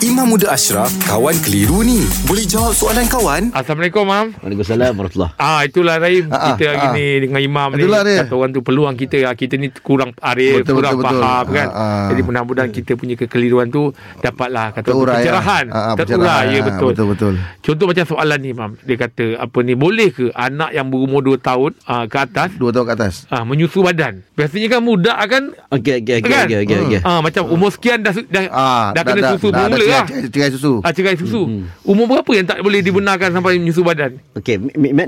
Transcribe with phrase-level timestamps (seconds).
[0.00, 2.00] Imam Muda Ashraf, kawan keliru ni.
[2.24, 3.52] Boleh jawab soalan kawan?
[3.52, 4.32] Assalamualaikum, Mam.
[4.34, 6.92] Waalaikumsalam warahmatullahi Ah itulah Rahim Ah, kita ah, hari ah.
[6.94, 8.24] ni dengan Imam ni Itulah dia.
[8.24, 11.20] kata orang tu peluang kita ah, kita ni kurang arif Betul, kurang betul, betul.
[11.20, 12.08] faham kan Ah, ah.
[12.08, 15.76] jadi mudah-mudahan kita punya kekeliruan tu dapatlah kata Terurai, pencerahan ah.
[15.76, 16.44] Ah, ah, terurai pencerahan.
[16.46, 17.34] ya Ah, betul betul, betul.
[17.60, 21.36] contoh macam soalan ni Imam dia kata apa ni boleh ke anak yang berumur 2
[21.38, 23.14] tahun ah, ke atas Dua tahun ke atas.
[23.28, 26.46] ah, menyusu badan biasanya kan budak kan Okey okey okey Kan?
[26.46, 27.00] okey okey okey.
[27.02, 30.30] ah, macam umur sekian dah dah, Ah, dah, kena susu dah, bermula dah, lah cerai,
[30.30, 30.72] cerai susu.
[30.86, 31.42] ah, cerai susu
[31.84, 34.56] umur berapa yang tak boleh dibenarkan sampai menyusu badan Okey,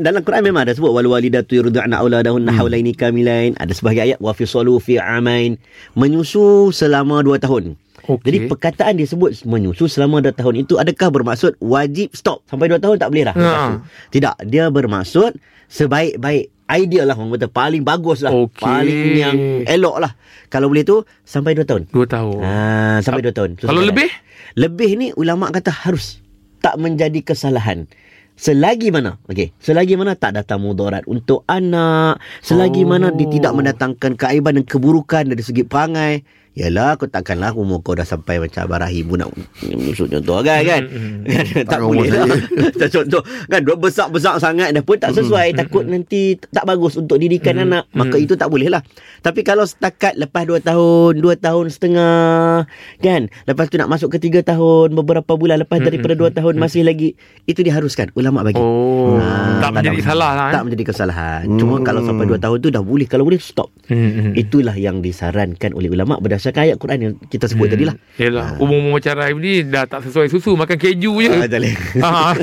[0.03, 2.59] dalam Quran memang ada sebut wal walidatu yurdi'na auladahunna hmm.
[2.59, 3.55] haulaini kamilain.
[3.57, 5.57] Ada sebahagian ayat wa fisalu fi amain.
[5.95, 7.79] Menyusu selama 2 tahun.
[8.11, 8.25] Okey.
[8.27, 12.83] Jadi perkataan dia sebut menyusu selama 2 tahun itu adakah bermaksud wajib stop sampai 2
[12.83, 13.35] tahun tak boleh dah.
[13.39, 13.79] Ha.
[14.11, 15.39] Tidak, dia bermaksud
[15.71, 18.59] sebaik-baik ideal lah orang kata paling bagus lah Okey.
[18.59, 20.13] paling yang elok lah
[20.49, 23.51] kalau boleh tu sampai 2 tahun 2 tahun Ah, sampai 2 tahun.
[23.57, 24.09] Tu Kalau lebih?
[24.53, 26.21] Lebih ni ulama kata harus
[26.61, 27.89] tak menjadi kesalahan.
[28.33, 29.17] Selagi mana?
[29.29, 32.89] Okey, selagi mana tak datang mudarat untuk anak, selagi Oh.
[32.89, 36.25] mana dia tidak mendatangkan keaiban dan keburukan dari segi perangai.
[36.53, 39.33] Yalah, kau takkanlah umur kau dah sampai macam Abah Rahim pun nak
[39.73, 40.83] musuh contoh kan kan.
[40.85, 41.25] Hmm,
[41.57, 42.29] tak Tak boleh lah.
[42.29, 47.17] Macam contoh kan dua besar-besar sangat dah pun tak sesuai takut nanti tak bagus untuk
[47.17, 47.85] didikan Hmm, anak.
[47.95, 48.85] Maka itu tak boleh lah.
[49.19, 54.21] Tapi kalau setakat lepas 2 tahun, 2 tahun setengah kan, lepas tu nak masuk ke
[54.21, 58.61] 3 tahun, beberapa bulan lepas daripada 2 tahun masih lagi itu diharuskan ulama bagi.
[58.61, 60.49] Oh, Ah, tak menjadi ada- salah lah.
[60.51, 60.65] Tak eh?
[60.67, 61.45] menjadi kesalahan.
[61.55, 63.07] Cuma kalau sampai 2 tahun tu dah boleh.
[63.07, 63.73] Kalau boleh stop.
[63.87, 63.97] Hmm,
[64.29, 64.33] hmm.
[64.35, 67.95] Itulah yang disarankan oleh ulama berdasarkan ayat Quran yang kita sebut tadi lah.
[68.19, 71.31] Yelah, umur-umur macam Rahim ni dah tak sesuai susu, makan keju je.
[71.31, 71.75] Ah, tak boleh.
[72.03, 72.35] Ah,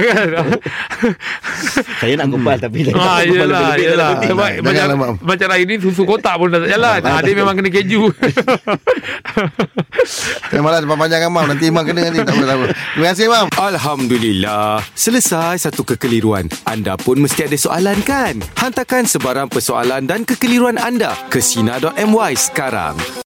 [0.02, 0.26] kan?
[2.02, 4.10] Saya nak kumpal tapi Ah, tak yelah, yelah.
[4.18, 6.98] dalam Sebab Jangan macam, macam Rahim ni susu kotak pun dah tak jalan.
[7.04, 8.08] Ah, dia memang kena keju.
[10.62, 11.42] Malas depan panjang Imam.
[11.42, 12.22] Nanti Imam kena nanti.
[12.22, 12.70] Tak apa.
[12.94, 13.46] Terima kasih Imam.
[13.58, 14.78] Alhamdulillah.
[14.94, 16.46] Selesai satu kekeliruan.
[16.64, 18.38] Anda pun mesti ada soalan kan?
[18.56, 22.94] Hantarkan sebarang persoalan dan kekeliruan anda ke Sina.my sekarang.